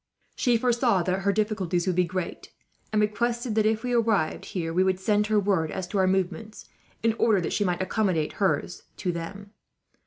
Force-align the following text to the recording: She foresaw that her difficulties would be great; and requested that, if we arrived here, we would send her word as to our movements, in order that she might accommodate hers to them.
She 0.35 0.57
foresaw 0.57 1.03
that 1.03 1.19
her 1.19 1.31
difficulties 1.31 1.85
would 1.85 1.95
be 1.95 2.05
great; 2.05 2.51
and 2.91 2.99
requested 2.99 3.53
that, 3.53 3.67
if 3.67 3.83
we 3.83 3.93
arrived 3.93 4.45
here, 4.45 4.73
we 4.73 4.83
would 4.83 4.99
send 4.99 5.27
her 5.27 5.39
word 5.39 5.69
as 5.69 5.85
to 5.89 5.99
our 5.99 6.07
movements, 6.07 6.65
in 7.03 7.13
order 7.19 7.39
that 7.39 7.53
she 7.53 7.63
might 7.63 7.83
accommodate 7.83 8.33
hers 8.41 8.81
to 8.97 9.11
them. 9.11 9.51